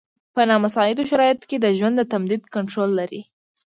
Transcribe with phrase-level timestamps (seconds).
[0.33, 3.21] په نامساعدو شرایطو کې د ژوند د تمدید کنټرول لري.